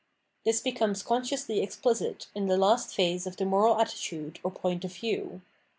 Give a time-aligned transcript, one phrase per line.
[0.45, 4.83] This be comes consciously explicit in the last phase of the moral attitude or point
[4.83, 5.43] of view.